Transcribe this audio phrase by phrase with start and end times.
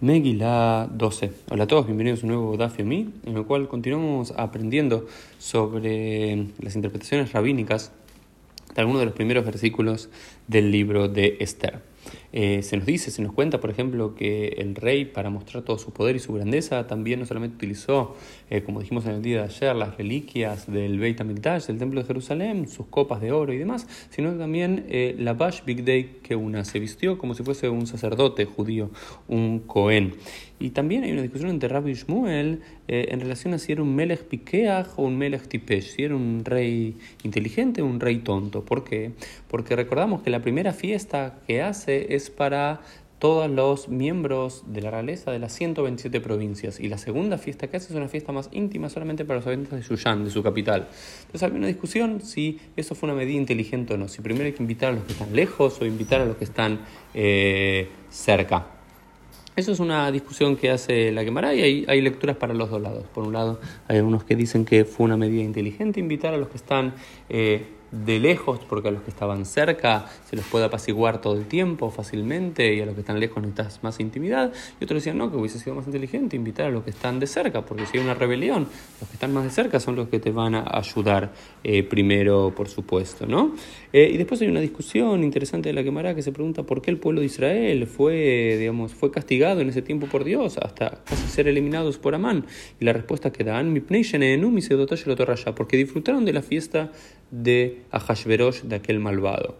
[0.00, 1.30] Megillah 12.
[1.50, 5.06] Hola a todos, bienvenidos a un nuevo Daf en el cual continuamos aprendiendo
[5.38, 7.92] sobre las interpretaciones rabínicas
[8.74, 10.08] de algunos de los primeros versículos
[10.48, 11.93] del libro de Esther.
[12.36, 15.78] Eh, se nos dice, se nos cuenta, por ejemplo, que el rey, para mostrar todo
[15.78, 18.16] su poder y su grandeza, también no solamente utilizó,
[18.50, 22.00] eh, como dijimos en el día de ayer, las reliquias del Beit HaMikdash, del Templo
[22.00, 26.18] de Jerusalén, sus copas de oro y demás, sino también eh, la Bash Big Day
[26.24, 28.90] que una se vistió como si fuese un sacerdote judío,
[29.28, 30.14] un Cohen.
[30.58, 34.22] Y también hay una discusión entre Rabbi Shmuel en relación a si era un Melech
[34.22, 38.64] Pikeach o un Melech Tipesh, si era un rey inteligente o un rey tonto.
[38.64, 39.12] ¿Por qué?
[39.48, 42.80] Porque recordamos que la primera fiesta que hace es para
[43.18, 46.78] todos los miembros de la realeza de las 127 provincias.
[46.78, 49.88] Y la segunda fiesta que hace es una fiesta más íntima solamente para los habitantes
[49.88, 50.88] de Yuyán, de su capital.
[51.20, 54.08] Entonces había una discusión si eso fue una medida inteligente o no.
[54.08, 56.44] Si primero hay que invitar a los que están lejos o invitar a los que
[56.44, 56.80] están
[57.14, 58.66] eh, cerca.
[59.56, 63.04] Eso es una discusión que hace la Gemara y hay, lecturas para los dos lados.
[63.14, 66.48] Por un lado, hay algunos que dicen que fue una medida inteligente invitar a los
[66.48, 66.92] que están
[67.28, 67.64] eh,
[68.04, 71.90] de lejos, porque a los que estaban cerca se los puede apaciguar todo el tiempo
[71.90, 74.52] fácilmente y a los que están lejos necesitas más intimidad.
[74.80, 77.26] Y otros decían, no, que hubiese sido más inteligente invitar a los que están de
[77.26, 78.66] cerca, porque si hay una rebelión,
[79.00, 82.52] los que están más de cerca son los que te van a ayudar eh, primero,
[82.56, 83.26] por supuesto.
[83.26, 83.54] ¿no?
[83.92, 86.90] Eh, y después hay una discusión interesante de la Gemara que se pregunta por qué
[86.90, 91.28] el pueblo de Israel fue, digamos, fue castigado en ese tiempo por Dios hasta casi
[91.28, 92.46] ser eliminados por Amán.
[92.80, 93.72] Y la respuesta que dan,
[95.54, 96.92] porque disfrutaron de la fiesta
[97.30, 99.56] de Ahashverosh, de aquel malvado.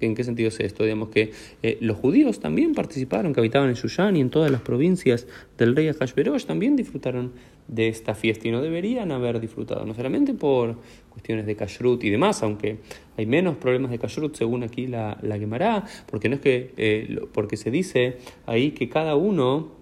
[0.00, 0.84] ¿En qué sentido es esto?
[0.84, 4.60] Digamos que eh, los judíos también participaron, que habitaban en Shushan y en todas las
[4.60, 5.26] provincias
[5.56, 7.32] del rey Ahashverosh, también disfrutaron
[7.66, 10.76] de esta fiesta y no deberían haber disfrutado, no solamente por
[11.10, 12.78] cuestiones de kashrut y demás, aunque
[13.16, 17.20] hay menos problemas de kashrut según aquí la, la Gemara, porque no es que, eh,
[17.32, 19.72] porque se dice ahí que cada uno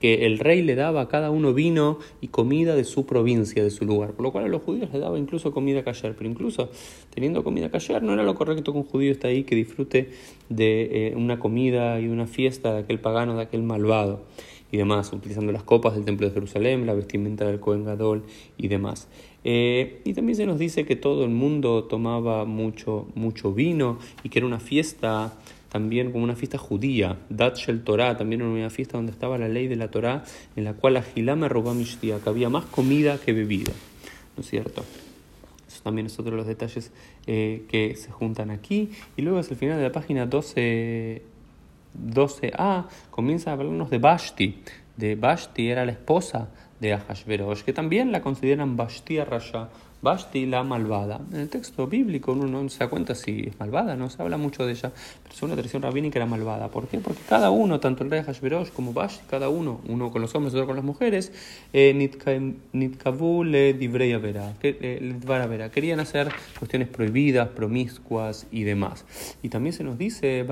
[0.00, 3.70] que el rey le daba a cada uno vino y comida de su provincia, de
[3.70, 6.70] su lugar, por lo cual a los judíos les daba incluso comida cayer, pero incluso
[7.14, 10.10] teniendo comida cayer no era lo correcto que un judío esté ahí que disfrute
[10.48, 14.24] de eh, una comida y una fiesta de aquel pagano, de aquel malvado
[14.70, 18.24] y demás, utilizando las copas del templo de Jerusalén, la vestimenta del Cohen Gadol
[18.58, 19.08] y demás.
[19.44, 24.28] Eh, y también se nos dice que todo el mundo tomaba mucho, mucho vino y
[24.28, 25.34] que era una fiesta
[25.76, 29.68] también como una fiesta judía, Dat Shel Torah, también una fiesta donde estaba la ley
[29.68, 30.24] de la Torah,
[30.56, 33.74] en la cual la me robó que había más comida que bebida,
[34.34, 34.82] ¿no es cierto?
[35.68, 36.92] Eso también es otro de los detalles
[37.26, 38.88] eh, que se juntan aquí.
[39.18, 41.20] Y luego es el final de la página 12,
[42.10, 44.62] 12a, comienza a hablarnos de Bashti.
[44.96, 46.48] De Bashti era la esposa
[46.80, 49.68] de Ahashverosh, que también la consideran Bashti Rasha
[50.02, 51.20] Basti la malvada.
[51.32, 54.36] En el texto bíblico uno no se da cuenta si es malvada, no se habla
[54.36, 54.92] mucho de ella,
[55.22, 56.68] pero según la tradición rabínica era malvada.
[56.68, 56.98] ¿Por qué?
[56.98, 60.54] Porque cada uno, tanto el rey Hashverosh como Basti, cada uno, uno con los hombres,
[60.54, 61.32] otro con las mujeres,
[61.72, 61.94] eh,
[63.44, 63.72] le
[65.46, 66.28] vera, querían hacer
[66.58, 69.04] cuestiones prohibidas, promiscuas y demás.
[69.42, 70.44] Y también se nos dice,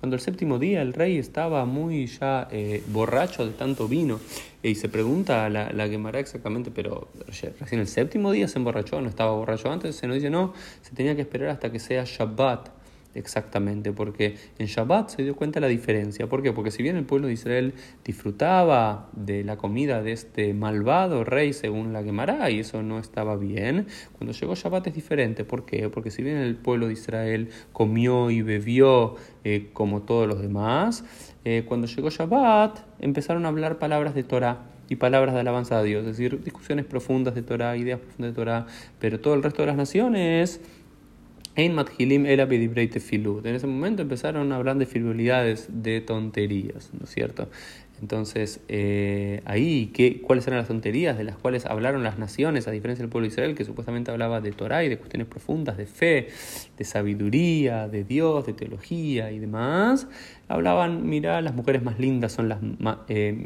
[0.00, 4.20] cuando el séptimo día el rey estaba muy ya eh, borracho de tanto vino,
[4.62, 9.08] y se pregunta la, la Gemara exactamente, pero recién el séptimo día se emborrachó, no
[9.08, 10.52] estaba borracho antes, se nos dice no,
[10.82, 12.77] se tenía que esperar hasta que sea Shabbat
[13.18, 16.28] exactamente, porque en Shabbat se dio cuenta la diferencia.
[16.28, 16.52] ¿Por qué?
[16.52, 17.74] Porque si bien el pueblo de Israel
[18.04, 23.36] disfrutaba de la comida de este malvado rey según la Gemara, y eso no estaba
[23.36, 23.86] bien,
[24.16, 25.44] cuando llegó Shabbat es diferente.
[25.44, 25.88] ¿Por qué?
[25.88, 31.04] Porque si bien el pueblo de Israel comió y bebió eh, como todos los demás,
[31.44, 35.82] eh, cuando llegó Shabbat empezaron a hablar palabras de Torah y palabras de alabanza a
[35.82, 38.66] Dios, es decir, discusiones profundas de Torah, ideas profundas de Torah,
[38.98, 40.60] pero todo el resto de las naciones
[43.44, 47.48] en ese momento empezaron a hablar de frivolidades, de tonterías, ¿no es cierto?
[48.00, 52.70] Entonces, eh, ahí, ¿qué, ¿cuáles eran las tonterías de las cuales hablaron las naciones, a
[52.70, 55.86] diferencia del pueblo de Israel, que supuestamente hablaba de Torah y de cuestiones profundas, de
[55.86, 56.28] fe,
[56.76, 60.06] de sabiduría, de Dios, de teología y demás?
[60.46, 62.60] Hablaban, mira, las mujeres más lindas son las
[63.08, 63.36] eh,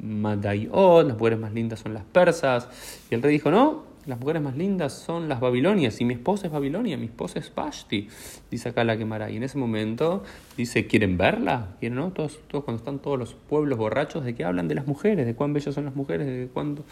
[0.00, 2.68] las mujeres más lindas son las persas.
[3.10, 6.46] Y el rey dijo, no, las mujeres más lindas son las babilonias y mi esposa
[6.46, 8.08] es Babilonia, mi esposa es Pashti,
[8.50, 9.30] dice acá la quemará.
[9.30, 10.24] Y en ese momento
[10.56, 11.76] dice, ¿quieren verla?
[11.78, 12.10] ¿Quieren, no?
[12.10, 15.26] Todos, todos, cuando están todos los pueblos borrachos, ¿de qué hablan de las mujeres?
[15.26, 16.26] ¿De cuán bellas son las mujeres?
[16.26, 16.84] ¿De cuándo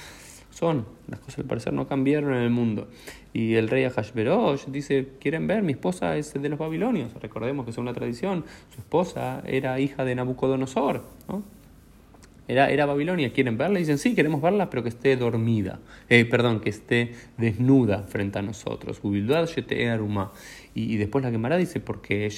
[0.50, 0.86] son?
[1.08, 2.88] Las cosas al parecer no cambiaron en el mundo.
[3.32, 5.62] Y el rey Ahashverosh dice, ¿quieren ver?
[5.62, 7.12] Mi esposa es de los babilonios.
[7.20, 11.59] Recordemos que es una tradición, su esposa era hija de Nabucodonosor, ¿no?
[12.50, 13.78] Era, era Babilonia, ¿quieren verla?
[13.78, 18.40] Y dicen, sí, queremos verla, pero que esté dormida, eh, perdón, que esté desnuda frente
[18.40, 19.00] a nosotros.
[20.74, 22.28] Y, y después la quemará dice, porque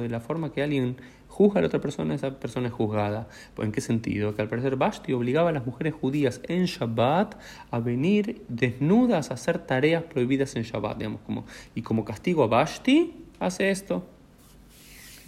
[0.00, 0.96] de la forma que alguien
[1.26, 3.28] juzga a la otra persona, esa persona es juzgada.
[3.54, 4.34] Pues, ¿En qué sentido?
[4.34, 7.36] Que al parecer Basti obligaba a las mujeres judías en Shabbat
[7.70, 12.46] a venir desnudas a hacer tareas prohibidas en Shabbat, digamos, como, y como castigo a
[12.48, 14.17] Basti hace esto.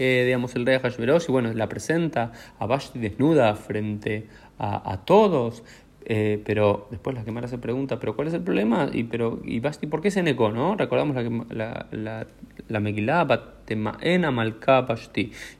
[0.02, 5.04] Eh, digamos, el rey Hashverosh, y bueno, la presenta a Basti desnuda frente a, a
[5.04, 5.62] todos,
[6.06, 8.88] eh, pero después la Gemara se pregunta, ¿pero cuál es el problema?
[8.90, 10.52] Y, pero, y Basti, ¿por qué se negó?
[10.52, 10.74] ¿no?
[10.74, 12.26] Recordamos la, la, la,
[12.66, 13.26] la Megilá.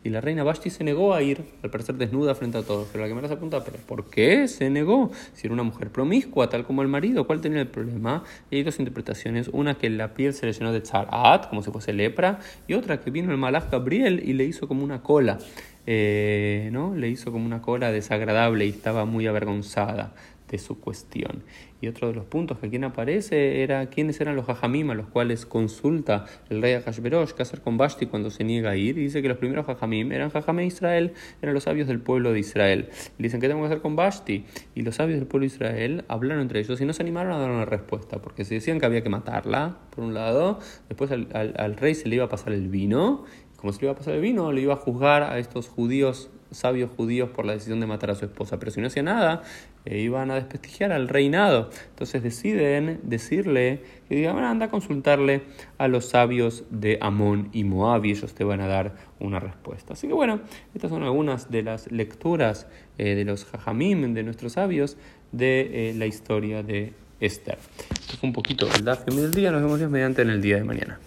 [0.05, 2.89] Y la reina Basti se negó a ir, al parecer desnuda frente a todos.
[2.93, 5.11] Pero la Gemara se ¿pero por qué se negó?
[5.33, 8.25] Si era una mujer promiscua, tal como el marido, ¿cuál tenía el problema?
[8.51, 9.49] Y hay dos interpretaciones.
[9.49, 13.01] Una que la piel se le llenó de tzarat, como si fuese lepra, y otra
[13.01, 15.39] que vino el malach Gabriel y le hizo como una cola.
[15.87, 16.95] Eh, ¿no?
[16.95, 20.13] Le hizo como una cola desagradable y estaba muy avergonzada
[20.51, 21.45] de su cuestión.
[21.81, 25.07] Y otro de los puntos que aquí aparece era quiénes eran los hajamim a los
[25.07, 28.99] cuales consulta el rey Ahashverosh qué hacer con Basti cuando se niega a ir.
[28.99, 32.33] Y dice que los primeros hajamim eran hajamim de Israel, eran los sabios del pueblo
[32.33, 32.91] de Israel.
[33.19, 34.45] Y dicen, ¿qué tengo que hacer con Basti?
[34.75, 37.39] Y los sabios del pueblo de Israel hablaron entre ellos y no se animaron a
[37.39, 40.59] dar una respuesta, porque se decían que había que matarla, por un lado,
[40.89, 43.25] después al, al rey se le iba a pasar el vino,
[43.57, 46.31] como se le iba a pasar el vino, le iba a juzgar a estos judíos
[46.51, 49.43] sabios judíos por la decisión de matar a su esposa, pero si no hacía nada,
[49.85, 51.71] eh, iban a desprestigiar al reinado.
[51.91, 55.43] Entonces deciden decirle que digan, anda a consultarle
[55.79, 59.95] a los sabios de Amón y Moab y ellos te van a dar una respuesta.
[59.95, 60.41] Así que bueno,
[60.75, 62.67] estas son algunas de las lecturas
[62.99, 64.97] eh, de los jajamim, de nuestros sabios,
[65.33, 67.59] de eh, la historia de Esther.
[67.91, 70.65] Esto fue un poquito el DAF del día, nos vemos mediante en el día de
[70.65, 70.99] mañana.